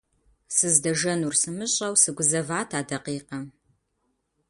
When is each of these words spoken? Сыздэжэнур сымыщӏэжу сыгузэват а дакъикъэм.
Сыздэжэнур 0.55 1.35
сымыщӏэжу 1.41 1.99
сыгузэват 2.01 2.69
а 2.77 2.81
дакъикъэм. 2.87 3.45